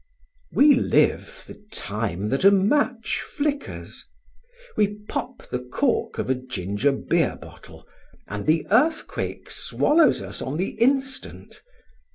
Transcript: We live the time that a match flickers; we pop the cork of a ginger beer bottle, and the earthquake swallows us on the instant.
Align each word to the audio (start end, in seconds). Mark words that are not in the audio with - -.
We 0.51 0.73
live 0.73 1.43
the 1.45 1.63
time 1.71 2.29
that 2.29 2.43
a 2.43 2.49
match 2.49 3.21
flickers; 3.21 4.03
we 4.75 4.95
pop 5.07 5.43
the 5.47 5.59
cork 5.59 6.17
of 6.17 6.27
a 6.27 6.33
ginger 6.33 6.91
beer 6.91 7.37
bottle, 7.39 7.87
and 8.27 8.47
the 8.47 8.65
earthquake 8.71 9.51
swallows 9.51 10.23
us 10.23 10.41
on 10.41 10.57
the 10.57 10.69
instant. 10.69 11.61